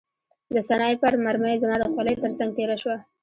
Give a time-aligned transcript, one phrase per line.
[0.53, 2.97] د سنایپر مرمۍ زما د خولۍ ترڅنګ تېره شوه